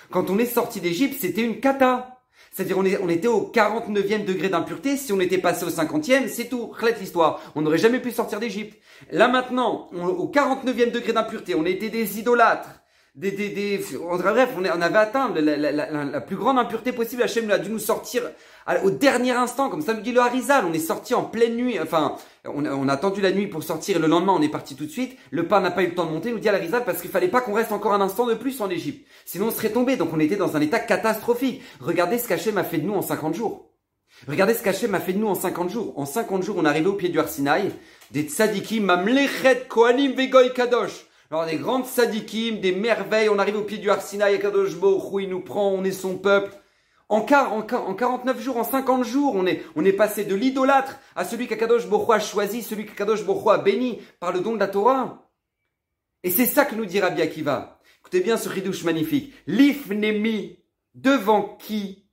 Quand 0.10 0.30
on 0.30 0.40
est 0.40 0.46
sorti 0.46 0.82
d'Égypte, 0.82 1.18
c'était 1.20 1.44
une 1.44 1.60
kata. 1.60 2.22
C'est-à-dire 2.52 2.78
on, 2.78 3.10
était 3.10 3.30
au 3.30 3.50
49e 3.54 4.26
degré 4.26 4.50
d'impureté, 4.50 4.98
si 4.98 5.14
on 5.14 5.22
était 5.22 5.38
passé 5.38 5.64
au 5.64 5.70
50e, 5.70 6.28
c'est 6.28 6.50
tout, 6.50 6.68
relève 6.68 7.00
l'histoire. 7.00 7.40
On 7.56 7.62
n'aurait 7.62 7.78
jamais 7.78 8.02
pu 8.02 8.12
sortir 8.12 8.42
d'Égypte. 8.42 8.78
Là 9.10 9.30
maintenant, 9.30 9.90
au 9.94 10.28
49e 10.28 10.92
degré 10.92 11.14
d'impureté, 11.14 11.56
on 11.56 11.66
était 11.66 11.90
des 11.90 12.20
idolâtres. 12.20 12.81
Des, 13.14 13.32
des, 13.32 13.50
des, 13.50 13.78
bref, 13.78 14.54
on, 14.58 14.82
avait 14.82 14.98
atteint 14.98 15.34
la, 15.36 15.42
la, 15.42 15.72
la, 15.74 16.06
la, 16.06 16.22
plus 16.22 16.38
grande 16.38 16.58
impureté 16.58 16.94
possible. 16.94 17.22
Hachem 17.24 17.52
a 17.52 17.58
dû 17.58 17.70
nous 17.70 17.78
sortir 17.78 18.24
au 18.86 18.90
dernier 18.90 19.32
instant, 19.32 19.70
comme 19.70 19.82
ça 19.82 19.94
nous 19.94 20.00
dit 20.00 20.14
le 20.14 20.22
Harizal. 20.22 20.64
On 20.66 20.72
est 20.72 20.80
sorti 20.80 21.14
en 21.14 21.24
pleine 21.24 21.58
nuit. 21.58 21.78
Enfin, 21.78 22.16
on, 22.46 22.66
on, 22.66 22.88
a 22.88 22.94
attendu 22.94 23.20
la 23.20 23.34
nuit 23.34 23.48
pour 23.48 23.64
sortir. 23.64 24.00
Le 24.00 24.08
lendemain, 24.08 24.32
on 24.32 24.42
est 24.42 24.48
parti 24.48 24.78
tout 24.78 24.86
de 24.86 24.90
suite. 24.90 25.18
Le 25.30 25.46
pain 25.46 25.60
n'a 25.60 25.72
pas 25.72 25.84
eu 25.84 25.88
le 25.88 25.94
temps 25.94 26.06
de 26.06 26.12
monter, 26.12 26.32
nous 26.32 26.40
dit 26.40 26.48
Harizal, 26.48 26.86
parce 26.86 27.02
qu'il 27.02 27.12
fallait 27.12 27.28
pas 27.28 27.42
qu'on 27.42 27.52
reste 27.52 27.74
encore 27.74 27.92
un 27.92 28.00
instant 28.00 28.26
de 28.26 28.34
plus 28.34 28.62
en 28.62 28.70
Égypte. 28.70 29.06
Sinon, 29.26 29.48
on 29.48 29.52
serait 29.52 29.72
tombé. 29.72 29.98
Donc, 29.98 30.12
on 30.14 30.20
était 30.22 30.38
dans 30.38 30.56
un 30.56 30.62
état 30.62 30.80
catastrophique. 30.80 31.62
Regardez 31.82 32.18
ce 32.18 32.30
qu'Hachem 32.30 32.58
a 32.58 32.64
fait 32.64 32.78
de 32.78 32.88
nous 32.88 32.94
en 32.94 33.02
50 33.02 33.36
jours. 33.36 33.72
Regardez 34.26 34.54
ce 34.54 34.64
qu'Hachem 34.64 34.96
a 34.96 35.02
fait 35.02 35.12
de 35.12 35.18
nous 35.18 35.28
en 35.28 35.36
50 35.36 35.70
jours. 35.70 35.94
En 35.98 36.06
50 36.06 36.44
jours, 36.44 36.56
on 36.60 36.64
est 36.64 36.70
arrivé 36.70 36.88
au 36.88 36.94
pied 36.94 37.10
du 37.10 37.20
Arsinaï. 37.20 37.72
Des 38.12 38.24
tzadikim, 38.24 38.86
mamlechet, 38.86 39.66
kohanim, 39.68 40.14
vegoy, 40.14 40.54
kadosh. 40.54 41.08
Alors 41.32 41.46
des 41.46 41.56
grandes 41.56 41.86
tzadikim, 41.86 42.60
des 42.60 42.74
merveilles. 42.74 43.30
On 43.30 43.40
arrive 43.40 43.56
au 43.56 43.64
pied 43.64 43.78
du 43.78 43.90
Arsinaï, 43.90 44.38
Kadosh 44.38 44.76
Bo, 44.76 45.18
il 45.18 45.30
nous 45.30 45.40
prend, 45.40 45.70
on 45.70 45.86
est 45.86 45.94
son 45.94 46.18
peuple. 46.18 46.52
En, 47.08 47.20
en, 47.20 47.64
49 47.64 48.42
jours, 48.42 48.58
en 48.58 48.66
50 48.66 49.06
jours, 49.06 49.36
on 49.36 49.46
est, 49.46 49.94
passé 49.94 50.26
de 50.26 50.36
l'idolâtre 50.36 51.00
à 51.16 51.24
celui 51.24 51.48
qu'Akadosh 51.48 51.88
Borro 51.88 52.12
a 52.12 52.20
choisi, 52.20 52.62
celui 52.62 52.86
qu'Akadosh 52.86 53.24
Borro 53.24 53.50
a 53.50 53.60
béni 53.60 54.02
par 54.20 54.34
le 54.34 54.42
don 54.42 54.56
de 54.56 54.60
la 54.60 54.68
Torah. 54.68 55.30
Et 56.24 56.32
c'est 56.32 56.46
ça 56.46 56.66
que 56.66 56.76
nous 56.76 56.86
dit 56.86 57.00
Rabbi 57.00 57.22
Akiva. 57.22 57.80
Écoutez 58.02 58.20
bien 58.20 58.36
ce 58.36 58.50
ridouche 58.50 58.84
magnifique. 58.84 59.34
L'ifnemi, 59.48 60.60
devant 60.96 61.56
qui? 61.62 62.10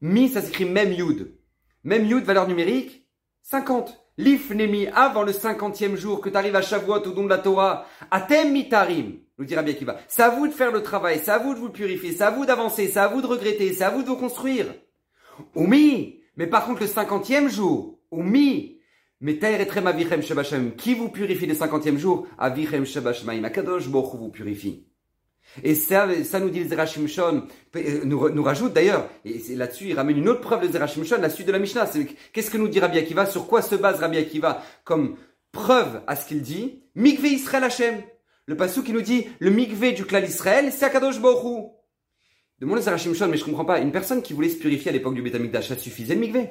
Mi, 0.00 0.30
ça 0.30 0.40
s'écrit 0.40 0.64
même 0.64 0.92
Yud. 0.92 1.38
Même 1.84 2.06
Yud, 2.06 2.24
valeur 2.24 2.48
numérique, 2.48 3.06
50. 3.42 4.03
L'ifnemi, 4.16 4.86
avant 4.94 5.24
le 5.24 5.32
cinquantième 5.32 5.96
jour, 5.96 6.20
que 6.20 6.28
tu 6.28 6.36
arrives 6.36 6.54
à 6.54 6.62
Shavuot 6.62 7.02
au 7.06 7.10
don 7.10 7.24
de 7.24 7.28
la 7.28 7.38
Torah, 7.38 7.86
atem 8.12 8.52
mitarim, 8.52 9.18
nous 9.38 9.44
dira 9.44 9.62
bien 9.62 9.74
va. 9.82 9.98
C'est 10.06 10.22
à 10.22 10.30
vous 10.30 10.46
de 10.46 10.52
faire 10.52 10.70
le 10.70 10.84
travail, 10.84 11.20
c'est 11.22 11.32
à 11.32 11.38
vous 11.38 11.54
de 11.54 11.58
vous 11.58 11.70
purifier, 11.70 12.12
c'est 12.12 12.22
à 12.22 12.30
vous 12.30 12.46
d'avancer, 12.46 12.86
c'est 12.86 13.00
à 13.00 13.08
vous 13.08 13.20
de 13.20 13.26
regretter, 13.26 13.72
c'est 13.72 13.82
à 13.82 13.90
vous 13.90 14.02
de 14.02 14.08
vous 14.08 14.16
construire. 14.16 14.66
Oumi, 15.56 16.20
mais 16.36 16.46
par 16.46 16.64
contre 16.64 16.82
le 16.82 16.86
cinquantième 16.86 17.48
jour, 17.48 17.98
Oumi, 18.12 18.78
mais 19.20 19.42
avichem 19.42 20.22
shabashem, 20.22 20.76
qui 20.76 20.94
vous 20.94 21.08
purifie 21.08 21.46
le 21.46 21.54
cinquantième 21.54 21.98
jour, 21.98 22.28
avichem 22.38 22.84
shabashmaim, 22.84 23.42
akadosh 23.42 23.88
bochu 23.88 24.16
vous 24.16 24.28
purifie. 24.28 24.86
Et 25.62 25.74
ça, 25.74 26.08
ça 26.24 26.40
nous 26.40 26.50
dit 26.50 26.60
le 26.60 26.68
Zerachim 26.68 27.06
Shon, 27.06 27.46
euh, 27.76 28.00
nous, 28.04 28.28
nous 28.28 28.42
rajoute 28.42 28.72
d'ailleurs, 28.72 29.08
et 29.24 29.40
là-dessus 29.54 29.88
il 29.88 29.96
ramène 29.96 30.18
une 30.18 30.28
autre 30.28 30.40
preuve 30.40 30.66
de 30.66 30.72
Zerachim 30.72 31.04
Shon, 31.04 31.18
la 31.20 31.30
suite 31.30 31.46
de 31.46 31.52
la 31.52 31.58
Mishnah. 31.58 31.88
Qu'est-ce 32.32 32.50
que 32.50 32.58
nous 32.58 32.68
dit 32.68 32.80
Rabbi 32.80 32.98
Akiva? 32.98 33.26
Sur 33.26 33.46
quoi 33.46 33.62
se 33.62 33.74
base 33.74 34.00
Rabbi 34.00 34.18
Akiva 34.18 34.62
comme 34.84 35.16
preuve 35.52 36.02
à 36.06 36.16
ce 36.16 36.26
qu'il 36.26 36.42
dit? 36.42 36.82
Mikve 36.94 37.26
Israël 37.26 37.64
Hashem. 37.64 38.02
Le 38.46 38.56
passou 38.56 38.82
qui 38.82 38.92
nous 38.92 39.00
dit 39.00 39.26
le 39.38 39.50
mikve 39.50 39.94
du 39.94 40.04
clan 40.04 40.22
Israël, 40.22 40.70
c'est 40.70 40.84
Akadosh 40.84 41.20
Borou. 41.20 41.72
Demande 42.58 42.76
le 42.76 42.82
Zerachim 42.82 43.14
Shon, 43.14 43.28
mais 43.28 43.36
je 43.36 43.44
comprends 43.44 43.64
pas. 43.64 43.80
Une 43.80 43.92
personne 43.92 44.22
qui 44.22 44.32
voulait 44.32 44.48
se 44.48 44.58
purifier 44.58 44.90
à 44.90 44.92
l'époque 44.92 45.14
du 45.14 45.22
Betamikdash, 45.22 45.68
ça 45.68 45.76
suffisait 45.76 46.14
le 46.14 46.20
mikve 46.20 46.48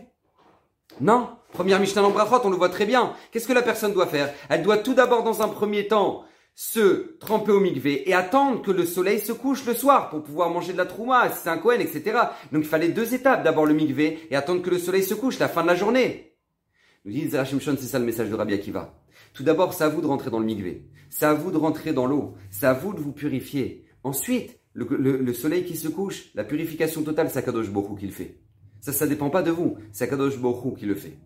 Non? 1.02 1.30
Première 1.52 1.80
Mishnah 1.80 2.04
en 2.04 2.12
on 2.12 2.50
le 2.50 2.56
voit 2.56 2.70
très 2.70 2.86
bien. 2.86 3.14
Qu'est-ce 3.32 3.48
que 3.48 3.54
la 3.54 3.62
personne 3.62 3.94
doit 3.94 4.08
faire? 4.08 4.34
Elle 4.50 4.64
doit 4.64 4.78
tout 4.78 4.96
d'abord, 4.96 5.24
dans 5.24 5.44
un 5.44 5.48
premier 5.48 5.88
temps, 5.88 6.26
se 6.56 7.18
tremper 7.18 7.52
au 7.52 7.60
mikvé 7.60 8.08
et 8.10 8.14
attendre 8.14 8.62
que 8.62 8.72
le 8.72 8.86
soleil 8.86 9.20
se 9.20 9.32
couche 9.32 9.66
le 9.66 9.74
soir 9.74 10.10
pour 10.10 10.22
pouvoir 10.22 10.50
manger 10.50 10.74
de 10.74 10.78
la 10.78 10.86
trouma, 10.86 11.30
si 11.30 11.40
c'est 11.44 11.50
un 11.50 11.58
Kohen, 11.58 11.82
etc. 11.82 12.18
Donc 12.52 12.64
il 12.64 12.70
fallait 12.70 12.90
deux 12.90 13.14
étapes. 13.14 13.44
D'abord 13.44 13.66
le 13.66 13.74
mikvé 13.74 14.28
et 14.30 14.36
attendre 14.36 14.62
que 14.62 14.70
le 14.70 14.78
soleil 14.78 15.04
se 15.04 15.14
couche, 15.14 15.40
la 15.40 15.50
fin 15.50 15.64
de 15.64 15.68
la 15.68 15.76
journée. 15.76 16.36
Nous 17.06 17.12
dit 17.12 17.28
Zerachim 17.28 17.60
Shon, 17.60 17.76
c'est 17.78 17.88
ça 17.88 18.00
le 18.00 18.06
message 18.06 18.30
de 18.30 18.36
Rabbi 18.36 18.54
Akiva. 18.54 18.94
Tout 19.34 19.44
d'abord, 19.44 19.74
c'est 19.74 19.84
à 19.84 19.90
vous 19.90 20.02
de 20.02 20.08
rentrer 20.08 20.30
dans 20.30 20.40
le 20.40 20.46
mikvé. 20.46 20.88
C'est 21.10 21.26
à 21.26 21.34
vous 21.34 21.52
de 21.52 21.58
rentrer 21.58 21.92
dans 21.92 22.06
l'eau. 22.06 22.36
C'est 22.52 22.68
à 22.68 22.74
vous 22.74 22.94
de 22.94 23.00
vous 23.00 23.12
purifier. 23.12 23.86
Ensuite, 24.04 24.60
le, 24.74 25.34
soleil 25.34 25.66
qui 25.66 25.76
se 25.76 25.88
couche, 25.88 26.32
la 26.36 26.44
purification 26.44 27.04
totale, 27.04 27.30
c'est 27.30 27.40
Akadosh 27.40 27.70
Borou 27.70 27.96
qui 27.96 28.06
le 28.06 28.12
fait. 28.12 28.40
Ça, 28.80 28.94
ça 28.94 29.08
dépend 29.08 29.30
pas 29.30 29.44
de 29.44 29.52
vous. 29.52 29.78
C'est 29.92 30.06
Akadosh 30.06 30.38
Borou 30.38 30.74
qui 30.74 30.86
le 30.86 30.96
fait. 30.96 31.18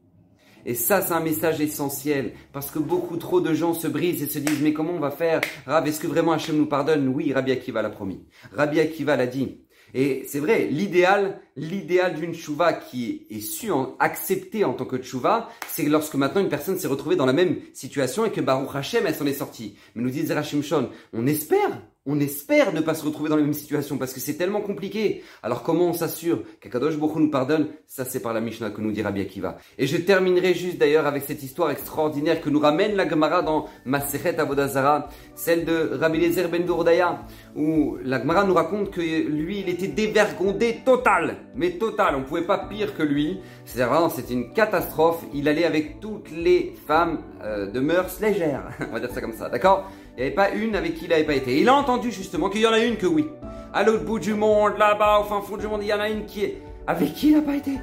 Et 0.65 0.75
ça, 0.75 1.01
c'est 1.01 1.13
un 1.13 1.19
message 1.19 1.61
essentiel, 1.61 2.33
parce 2.51 2.71
que 2.71 2.79
beaucoup 2.79 3.17
trop 3.17 3.41
de 3.41 3.53
gens 3.53 3.73
se 3.73 3.87
brisent 3.87 4.21
et 4.21 4.27
se 4.27 4.39
disent, 4.39 4.61
mais 4.61 4.73
comment 4.73 4.93
on 4.93 4.99
va 4.99 5.11
faire? 5.11 5.41
Rab, 5.65 5.87
est-ce 5.87 5.99
que 5.99 6.07
vraiment 6.07 6.33
Hachem 6.33 6.57
nous 6.57 6.65
pardonne? 6.65 7.07
Oui, 7.07 7.31
Rabbi 7.33 7.51
Akiva 7.51 7.81
l'a 7.81 7.89
promis. 7.89 8.25
Rabbi 8.51 8.79
Akiva 8.79 9.15
l'a 9.15 9.27
dit. 9.27 9.57
Et 9.93 10.25
c'est 10.27 10.39
vrai, 10.39 10.67
l'idéal, 10.69 11.39
l'idéal 11.55 12.15
d'une 12.15 12.33
chouva 12.33 12.73
qui 12.73 13.25
est 13.29 13.39
su 13.39 13.71
en, 13.71 13.95
acceptée 13.99 14.65
en 14.65 14.73
tant 14.73 14.85
que 14.85 15.01
chouva, 15.01 15.49
c'est 15.67 15.83
lorsque 15.83 16.15
maintenant 16.15 16.41
une 16.41 16.49
personne 16.49 16.77
s'est 16.77 16.87
retrouvée 16.87 17.15
dans 17.15 17.25
la 17.25 17.33
même 17.33 17.57
situation 17.73 18.25
et 18.25 18.31
que 18.31 18.41
Baruch 18.41 18.75
Hashem, 18.75 19.05
elle 19.07 19.15
s'en 19.15 19.25
est 19.25 19.33
sortie. 19.33 19.77
Mais 19.95 20.03
nous 20.03 20.09
dit 20.09 20.25
Zerachim 20.25 20.61
Shon, 20.61 20.89
on 21.13 21.25
espère 21.25 21.81
on 22.07 22.19
espère 22.21 22.73
ne 22.73 22.79
pas 22.79 22.95
se 22.95 23.05
retrouver 23.05 23.29
dans 23.29 23.35
la 23.35 23.43
même 23.43 23.53
situation 23.53 23.97
parce 23.97 24.13
que 24.13 24.21
c'est 24.21 24.35
tellement 24.35 24.61
compliqué. 24.61 25.23
Alors 25.43 25.61
comment 25.61 25.87
on 25.87 25.93
s'assure 25.93 26.41
qu'Akadosh 26.61 26.97
Baruch 26.97 27.17
nous 27.17 27.29
pardonne? 27.29 27.67
Ça 27.85 28.05
c'est 28.05 28.21
par 28.21 28.33
la 28.33 28.39
Mishnah 28.39 28.69
que 28.69 28.79
nous 28.79 28.93
dit 28.93 29.01
Rabbi 29.01 29.19
Akiva. 29.21 29.57
Et 29.77 29.87
je 29.87 29.97
terminerai 29.97 30.53
juste 30.53 30.77
d'ailleurs 30.77 31.05
avec 31.05 31.23
cette 31.23 31.43
histoire 31.43 31.69
extraordinaire 31.69 32.39
que 32.41 32.49
nous 32.49 32.59
ramène 32.59 32.95
la 32.95 33.07
Gemara 33.07 33.41
dans 33.41 33.67
Masechet 33.85 34.39
Avodazara, 34.39 35.09
celle 35.35 35.65
de 35.65 35.97
Rabbi 35.99 36.19
Lezer 36.19 36.47
ben 36.47 36.65
Dourdaya, 36.65 37.23
où 37.57 37.97
la 38.01 38.21
Gemara 38.21 38.45
nous 38.45 38.53
raconte 38.53 38.89
que 38.91 39.01
lui 39.01 39.59
il 39.59 39.69
était 39.69 39.87
dévergondé 39.87 40.79
total, 40.85 41.35
mais 41.55 41.71
total, 41.71 42.15
on 42.15 42.23
pouvait 42.23 42.47
pas 42.47 42.57
pire 42.57 42.95
que 42.95 43.03
lui. 43.03 43.41
C'est 43.65 43.83
vraiment 43.83 44.09
c'était 44.09 44.33
une 44.33 44.53
catastrophe. 44.53 45.25
Il 45.33 45.49
allait 45.49 45.65
avec 45.65 45.99
toutes 45.99 46.31
les 46.31 46.73
femmes 46.87 47.19
euh, 47.43 47.69
de 47.69 47.81
mœurs 47.81 48.21
légères, 48.21 48.69
on 48.89 48.93
va 48.93 49.01
dire 49.01 49.11
ça 49.11 49.19
comme 49.19 49.33
ça, 49.33 49.49
d'accord? 49.49 49.91
Il 50.17 50.21
n'y 50.21 50.25
avait 50.25 50.35
pas 50.35 50.49
une 50.49 50.75
avec 50.75 50.95
qui 50.95 51.05
il 51.05 51.09
n'avait 51.09 51.23
pas 51.23 51.35
été. 51.35 51.61
il 51.61 51.69
a 51.69 51.75
entendu 51.75 52.11
justement 52.11 52.49
qu'il 52.49 52.61
y 52.61 52.67
en 52.67 52.73
a 52.73 52.79
une 52.79 52.97
que 52.97 53.05
oui. 53.05 53.27
À 53.71 53.83
l'autre 53.83 54.03
bout 54.03 54.17
du 54.17 54.33
monde, 54.33 54.73
là-bas, 54.79 55.19
au 55.19 55.23
fin 55.25 55.41
fond 55.41 55.57
du 55.57 55.67
monde, 55.67 55.81
il 55.83 55.89
y 55.89 55.93
en 55.93 55.99
a 55.99 56.09
une 56.09 56.25
qui 56.25 56.43
est 56.43 56.57
avec 56.87 57.13
qui 57.13 57.29
il 57.29 57.35
n'a 57.35 57.43
pas 57.43 57.55
été. 57.55 57.73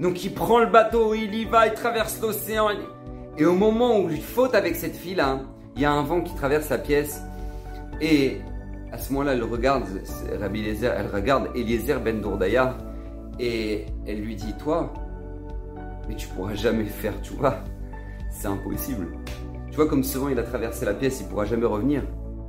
Donc 0.00 0.24
il 0.24 0.34
prend 0.34 0.58
le 0.58 0.66
bateau, 0.66 1.14
il 1.14 1.32
y 1.32 1.44
va, 1.44 1.68
il 1.68 1.74
traverse 1.74 2.20
l'océan. 2.20 2.70
Et 3.38 3.44
au 3.44 3.52
moment 3.52 4.00
où 4.00 4.10
il 4.10 4.20
faute 4.20 4.56
avec 4.56 4.74
cette 4.74 4.96
fille-là, 4.96 5.42
il 5.76 5.82
y 5.82 5.84
a 5.84 5.92
un 5.92 6.02
vent 6.02 6.22
qui 6.22 6.34
traverse 6.34 6.68
la 6.70 6.78
pièce. 6.78 7.22
Et 8.00 8.38
à 8.90 8.98
ce 8.98 9.12
moment-là, 9.12 9.34
elle 9.34 9.44
regarde 9.44 9.84
Eliezer, 10.52 10.92
elle 10.96 11.06
regarde 11.06 11.50
Eliezer 11.54 12.00
ben 12.00 12.20
Dourdaya 12.20 12.76
et 13.38 13.86
elle 14.08 14.20
lui 14.20 14.34
dit 14.34 14.54
Toi, 14.58 14.92
mais 16.08 16.16
tu 16.16 16.26
pourras 16.26 16.54
jamais 16.54 16.86
faire, 16.86 17.14
tu 17.22 17.34
vois, 17.34 17.58
c'est 18.32 18.48
impossible. 18.48 19.06
Tu 19.70 19.76
vois, 19.76 19.86
comme 19.86 20.02
ce 20.02 20.18
vent 20.18 20.28
il 20.28 20.38
a 20.38 20.42
traversé 20.42 20.84
la 20.84 20.94
pièce, 20.94 21.20
il 21.20 21.26
pourra 21.26 21.44
jamais 21.44 21.66
revenir. 21.66 22.02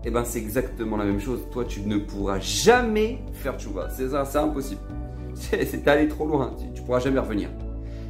Eh 0.03 0.09
ben 0.09 0.23
c'est 0.25 0.39
exactement 0.39 0.97
la 0.97 1.05
même 1.05 1.19
chose. 1.19 1.41
Toi, 1.51 1.65
tu 1.65 1.81
ne 1.81 1.97
pourras 1.97 2.39
jamais 2.39 3.19
faire 3.33 3.55
vois. 3.71 3.89
C'est 3.89 4.09
ça, 4.09 4.25
c'est 4.25 4.39
impossible. 4.39 4.81
C'est 5.33 5.87
allé 5.87 6.07
trop 6.07 6.27
loin. 6.27 6.55
Tu, 6.59 6.71
tu 6.73 6.81
pourras 6.81 6.99
jamais 6.99 7.19
revenir. 7.19 7.49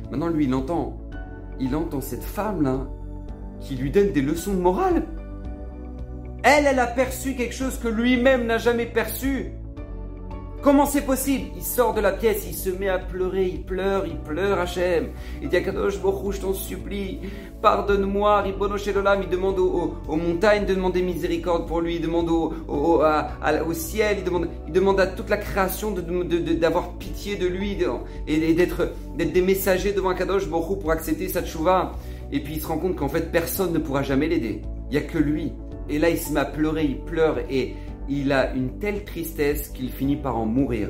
Maintenant, 0.10 0.28
lui, 0.28 0.46
il 0.46 0.54
entend, 0.54 0.98
il 1.60 1.76
entend 1.76 2.02
cette 2.02 2.24
femme 2.24 2.64
là 2.64 2.88
qui 3.60 3.76
lui 3.76 3.92
donne 3.92 4.12
des 4.12 4.22
leçons 4.22 4.54
de 4.54 4.60
morale. 4.60 5.06
Elle, 6.44 6.66
elle 6.66 6.80
a 6.80 6.88
perçu 6.88 7.36
quelque 7.36 7.54
chose 7.54 7.78
que 7.78 7.88
lui-même 7.88 8.48
n'a 8.48 8.58
jamais 8.58 8.88
perçu. 8.88 9.52
Comment 10.62 10.86
c'est 10.86 11.02
possible? 11.02 11.46
Il 11.56 11.64
sort 11.64 11.96
de 11.96 12.02
la 12.02 12.12
pièce, 12.12 12.46
il 12.48 12.54
se 12.54 12.70
met 12.70 12.88
à 12.88 13.00
pleurer, 13.00 13.48
il 13.48 13.64
pleure, 13.64 14.06
il 14.06 14.18
pleure 14.18 14.60
Hachem. 14.60 15.08
Il 15.42 15.50
dit 15.50 15.56
à 15.56 15.62
Kadosh 15.62 16.00
Borou, 16.00 16.32
je 16.32 16.42
t'en 16.42 16.54
supplie, 16.54 17.18
pardonne-moi, 17.64 18.42
Ribono 18.42 18.78
Shelolam. 18.78 19.24
Il 19.24 19.30
demande 19.30 19.58
aux, 19.58 19.96
montagnes 20.16 20.68
de 20.68 20.76
demander 20.76 21.02
miséricorde 21.02 21.68
pour 21.68 21.82
lui, 21.82 21.96
il 21.96 22.02
demande 22.02 22.30
au, 22.30 22.54
au, 22.68 23.74
ciel, 23.74 24.18
il 24.68 24.72
demande, 24.72 25.00
à 25.00 25.08
toute 25.08 25.32
la 25.32 25.38
création 25.38 25.96
d'avoir 25.96 26.92
pitié 26.94 27.38
de 27.38 27.48
lui 27.48 27.76
et, 28.28 28.54
d'être 28.54 28.94
des 29.18 29.42
messagers 29.42 29.94
devant 29.94 30.14
Kadosh 30.14 30.48
Borou 30.48 30.76
pour 30.76 30.92
accepter 30.92 31.28
sa 31.28 31.42
tchouva. 31.42 31.94
Et 32.32 32.40
puis 32.40 32.54
il 32.54 32.62
se 32.62 32.68
rend 32.68 32.78
compte 32.78 32.96
qu'en 32.96 33.10
fait 33.10 33.32
personne 33.32 33.74
ne 33.74 33.80
pourra 33.80 34.04
jamais 34.04 34.28
l'aider. 34.28 34.62
Il 34.92 34.92
n'y 34.92 35.04
a 35.04 35.08
que 35.08 35.18
lui. 35.18 35.54
Et 35.90 35.98
là 35.98 36.12
il 36.12 36.20
se 36.20 36.32
met 36.32 36.40
à 36.40 36.46
pleurer, 36.46 36.86
il 36.86 37.00
pleure 37.00 37.40
et 37.50 37.74
il 38.10 38.32
a 38.32 38.54
une 38.54 38.80
telle 38.80 39.04
tristesse 39.06 39.70
qu'il 39.70 39.92
finit 39.92 40.16
par 40.16 40.38
en 40.38 40.46
mourir. 40.46 40.90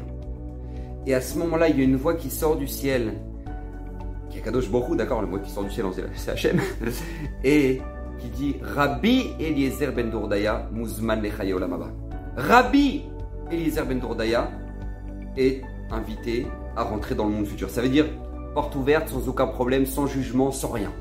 Et 1.06 1.14
à 1.14 1.22
ce 1.22 1.38
moment-là, 1.40 1.70
il 1.70 1.78
y 1.78 1.82
a 1.82 1.84
une 1.84 1.96
voix 1.96 2.14
qui 2.14 2.30
sort 2.30 2.56
du 2.56 2.68
ciel, 2.68 3.14
Kadosh 4.44 4.70
beaucoup, 4.70 4.96
d'accord, 4.96 5.22
le 5.22 5.28
voix 5.28 5.40
qui 5.40 5.52
sort 5.52 5.64
du 5.64 5.72
ciel, 5.72 5.86
c'est 6.16 6.32
Hachem, 6.32 6.60
et 7.44 7.82
qui 8.20 8.30
dit 8.30 8.56
Rabbi 8.62 9.32
Eliezer 9.40 9.92
ben 9.92 10.10
Dourdaya, 10.10 10.68
Muzman 10.72 11.22
Olamaba. 11.54 11.90
Rabbi 12.36 13.04
Eliezer 13.52 13.86
ben 13.86 14.00
Dourdaya 14.00 14.50
est 15.38 15.62
invité 15.92 16.48
à 16.76 16.84
rentrer 16.84 17.16
dans 17.16 17.26
le 17.26 17.32
monde 17.32 17.46
futur. 17.46 17.70
Ça 17.70 17.82
veut 17.82 17.90
dire 17.90 18.06
porte 18.54 18.76
ouverte, 18.76 19.10
sans 19.10 19.28
aucun 19.30 19.48
problème, 19.48 19.86
sans 19.86 20.08
jugement, 20.08 20.52
sans 20.52 20.70
rien. 20.70 20.92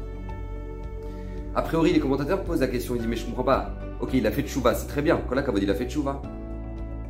A 1.54 1.62
priori, 1.62 1.92
les 1.92 2.00
commentateurs 2.00 2.44
posent 2.44 2.60
la 2.60 2.68
question, 2.68 2.94
ils 2.94 2.98
disent 2.98 3.08
mais 3.08 3.16
je 3.16 3.26
comprends 3.26 3.44
pas. 3.44 3.74
Ok, 4.00 4.10
il 4.14 4.26
a 4.26 4.30
fait 4.30 4.42
tchouva, 4.42 4.74
c'est 4.74 4.86
très 4.86 5.02
bien. 5.02 5.20
Quand 5.28 5.34
la 5.34 5.44
il 5.60 5.70
a 5.70 5.74
fait 5.74 5.86
tchouva. 5.86 6.22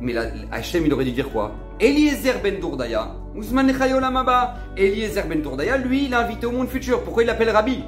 Mais 0.01 0.13
la, 0.13 0.25
Hachem, 0.51 0.85
il 0.85 0.93
aurait 0.93 1.05
dû 1.05 1.11
dire 1.11 1.31
quoi? 1.31 1.51
Eliezer 1.79 2.41
ben 2.43 2.59
Dourdaya, 2.59 3.15
Ousmane 3.35 3.71
Lamaba. 3.71 4.55
Eliezer 4.75 5.27
ben 5.27 5.41
Dourdaya, 5.41 5.77
lui, 5.77 6.05
il 6.05 6.13
a 6.13 6.25
invité 6.25 6.47
au 6.47 6.51
monde 6.51 6.67
futur. 6.67 7.03
Pourquoi 7.03 7.23
il 7.23 7.27
l'appelle 7.27 7.51
Rabbi? 7.51 7.83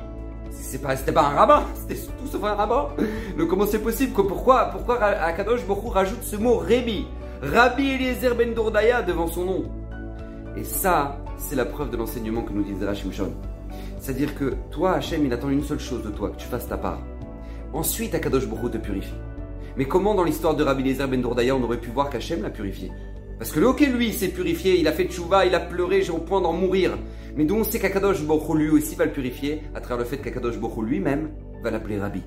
C'était 0.52 1.12
pas 1.12 1.22
un 1.22 1.36
rabbin, 1.36 1.64
c'était 1.74 2.00
tout 2.00 2.28
sauf 2.28 2.44
un 2.44 2.54
rabbin. 2.54 2.90
Donc 3.38 3.50
comment 3.50 3.66
c'est 3.66 3.80
possible 3.80 4.14
Pourquoi, 4.14 4.66
pourquoi 4.72 5.04
Akadosh 5.04 5.66
Bokhu 5.66 5.90
rajoute 5.90 6.24
ce 6.24 6.36
mot 6.36 6.58
Rabbi 6.58 7.06
Rabbi 7.42 7.90
Eliezer 7.92 8.36
ben 8.36 8.54
Dourdaya 8.54 9.02
devant 9.02 9.28
son 9.28 9.46
nom. 9.46 9.64
Et 10.56 10.64
ça, 10.64 11.18
c'est 11.38 11.56
la 11.56 11.66
preuve 11.66 11.90
de 11.90 11.98
l'enseignement 11.98 12.44
que 12.44 12.54
nous 12.54 12.64
dit 12.64 12.76
Zerachim 12.80 13.12
Shon. 13.12 13.34
C'est-à-dire 14.00 14.36
que 14.36 14.54
toi, 14.72 14.94
Hachem, 14.94 15.26
il 15.26 15.34
attend 15.34 15.50
une 15.50 15.64
seule 15.64 15.80
chose 15.80 16.04
de 16.04 16.10
toi, 16.10 16.30
que 16.30 16.38
tu 16.38 16.48
fasses 16.48 16.68
ta 16.68 16.78
part. 16.78 17.00
Ensuite, 17.74 18.14
Akadosh 18.14 18.48
Baruch 18.48 18.72
te 18.72 18.78
purifie. 18.78 19.16
Mais 19.78 19.86
comment 19.86 20.14
dans 20.14 20.24
l'histoire 20.24 20.56
de 20.56 20.64
Rabbi 20.64 20.84
Lezer 20.84 21.08
Ben 21.08 21.22
Dourdaya, 21.22 21.56
on 21.56 21.64
aurait 21.64 21.80
pu 21.80 21.90
voir 21.90 22.12
qu'Hachem 22.12 22.44
l'a 22.44 22.52
purifié? 22.52 22.92
Parce 23.40 23.52
que 23.52 23.60
le 23.60 23.68
ok, 23.68 23.80
lui, 23.82 24.14
s'est 24.14 24.28
purifié, 24.28 24.80
il 24.80 24.88
a 24.88 24.92
fait 24.92 25.06
tchouva, 25.06 25.48
il 25.48 25.56
a 25.56 25.60
pleuré, 25.60 26.04
j'ai 26.04 26.12
au 26.12 26.20
point 26.20 26.40
d'en 26.40 26.54
mourir. 26.54 26.98
Mais 27.36 27.46
d'où 27.46 27.56
on 27.56 27.64
sait 27.64 27.80
qu'Akadosh 27.80 28.22
Baruch 28.24 28.56
lui 28.56 28.70
aussi 28.70 28.96
va 28.96 29.06
le 29.06 29.12
purifier, 29.12 29.64
à 29.74 29.82
travers 29.82 30.06
le 30.06 30.10
fait 30.10 30.18
qu'Akadosh 30.18 30.60
Baruch 30.60 30.86
lui-même 30.86 31.32
va 31.64 31.72
l'appeler 31.72 31.98
Rabbi. 31.98 32.22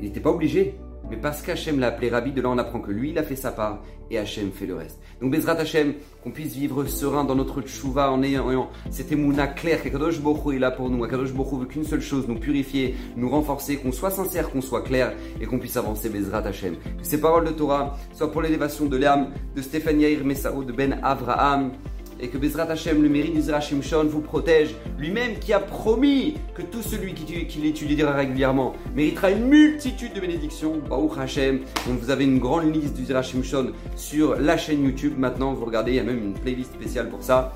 Il 0.00 0.04
n'était 0.04 0.20
pas 0.20 0.30
obligé. 0.30 0.74
Mais 1.10 1.16
parce 1.16 1.42
qu'Hachem 1.42 1.78
l'a 1.78 1.88
appelé 1.88 2.10
Rabbi, 2.10 2.32
de 2.32 2.40
là 2.40 2.48
on 2.50 2.58
apprend 2.58 2.80
que 2.80 2.90
lui, 2.90 3.10
il 3.10 3.18
a 3.18 3.22
fait 3.22 3.36
sa 3.36 3.52
part 3.52 3.82
et 4.10 4.18
Hachem 4.18 4.50
fait 4.50 4.66
le 4.66 4.74
reste. 4.74 4.98
Donc 5.20 5.32
Bezrat 5.32 5.54
Hachem, 5.54 5.94
qu'on 6.22 6.30
puisse 6.30 6.54
vivre 6.54 6.84
serein 6.86 7.24
dans 7.24 7.34
notre 7.34 7.62
tchouva 7.62 8.10
en 8.10 8.22
ayant, 8.22 8.68
cette 8.90 9.12
émouna 9.12 9.46
claire 9.46 9.82
qu'Akadosh 9.82 10.20
Bokhu 10.20 10.56
est 10.56 10.58
là 10.58 10.70
pour 10.70 10.90
nous. 10.90 11.02
Akadosh 11.04 11.32
Bokhu 11.32 11.58
veut 11.60 11.66
qu'une 11.66 11.84
seule 11.84 12.00
chose, 12.00 12.26
nous 12.28 12.38
purifier, 12.38 12.96
nous 13.16 13.28
renforcer, 13.28 13.76
qu'on 13.76 13.92
soit 13.92 14.10
sincère, 14.10 14.50
qu'on 14.50 14.60
soit 14.60 14.82
clair 14.82 15.12
et 15.40 15.46
qu'on 15.46 15.58
puisse 15.58 15.76
avancer 15.76 16.08
Bezrat 16.08 16.46
Hachem. 16.46 16.76
Que 16.76 17.04
ces 17.04 17.20
paroles 17.20 17.44
de 17.44 17.52
Torah 17.52 17.96
soient 18.12 18.30
pour 18.30 18.42
l'élévation 18.42 18.86
de 18.86 18.96
l'âme 18.96 19.30
de 19.54 19.62
Stéphanie 19.62 20.02
Yair 20.02 20.24
Messao, 20.24 20.64
de 20.64 20.72
Ben 20.72 20.98
Avraham, 21.02 21.72
et 22.20 22.28
que 22.28 22.38
Bezrat 22.38 22.70
Hashem, 22.70 23.02
le 23.02 23.08
mérite 23.08 23.34
d'Isra 23.34 23.60
Shimshon, 23.60 24.04
vous 24.04 24.20
protège, 24.20 24.74
lui-même 24.98 25.38
qui 25.38 25.52
a 25.52 25.60
promis 25.60 26.36
que 26.54 26.62
tout 26.62 26.82
celui 26.82 27.14
qui, 27.14 27.58
l'étudiera 27.58 28.12
régulièrement 28.12 28.74
méritera 28.94 29.30
une 29.30 29.46
multitude 29.46 30.14
de 30.14 30.20
bénédictions. 30.20 30.80
Baruch 30.88 31.18
Hashem, 31.18 31.60
donc 31.86 31.98
vous 32.00 32.10
avez 32.10 32.24
une 32.24 32.38
grande 32.38 32.74
liste 32.74 32.94
d'Isra 32.94 33.22
Shimshon 33.22 33.72
sur 33.96 34.36
la 34.36 34.56
chaîne 34.56 34.84
YouTube. 34.84 35.14
Maintenant, 35.18 35.52
vous 35.52 35.64
regardez, 35.64 35.92
il 35.92 35.96
y 35.96 36.00
a 36.00 36.04
même 36.04 36.18
une 36.18 36.34
playlist 36.34 36.72
spéciale 36.72 37.08
pour 37.08 37.22
ça. 37.22 37.52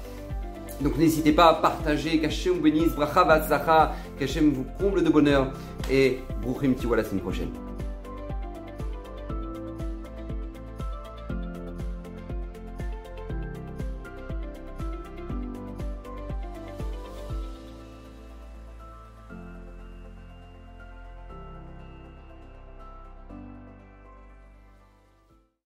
Donc 0.82 0.96
n'hésitez 0.96 1.32
pas 1.32 1.50
à 1.50 1.54
partager, 1.54 2.18
qu'Hachem 2.18 2.54
vous 2.54 2.60
bénisse, 2.60 2.94
bracha 2.94 3.94
qu'Hachem 4.18 4.50
vous 4.50 4.66
comble 4.78 5.04
de 5.04 5.10
bonheur 5.10 5.52
et 5.90 6.20
Bruchim 6.42 6.72
Tiwa 6.74 6.96
la 6.96 7.04
semaine 7.04 7.20
prochaine. 7.20 7.69